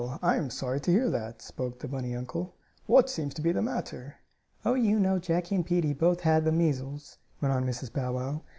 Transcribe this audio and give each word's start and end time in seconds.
I 0.23 0.35
am 0.37 0.49
sorry 0.49 0.79
to 0.79 0.91
hear 0.91 1.11
that," 1.11 1.43
spoke 1.43 1.77
the 1.77 1.87
bunny 1.87 2.15
uncle. 2.15 2.55
"What's 2.87 3.13
seems 3.13 3.35
to 3.35 3.41
be 3.43 3.51
the 3.51 3.61
matter?" 3.61 4.15
"Oh, 4.65 4.73
you 4.73 4.99
know 4.99 5.19
Jackie 5.19 5.53
and 5.53 5.63
Peetie 5.63 5.93
both 5.93 6.21
had 6.21 6.43
the 6.43 6.51
measles," 6.51 7.19
went 7.39 7.53
on 7.53 7.67
Mrs. 7.67 7.93
Bow 7.93 8.13
Wow. 8.13 8.41